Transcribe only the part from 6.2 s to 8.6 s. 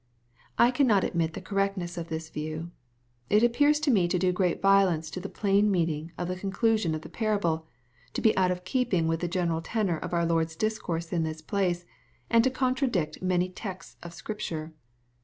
the conclusion of the parable, to be out